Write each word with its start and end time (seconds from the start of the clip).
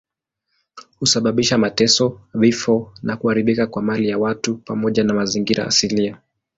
Husababisha 0.99 1.57
mateso, 1.57 2.21
vifo 2.33 2.91
na 3.03 3.17
kuharibika 3.17 3.67
kwa 3.67 3.81
mali 3.81 4.09
ya 4.09 4.17
watu 4.17 4.57
pamoja 4.57 5.03
na 5.03 5.13
mazingira 5.13 5.67
asilia. 5.67 6.17